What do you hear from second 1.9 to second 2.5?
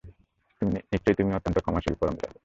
পরম দয়ালু।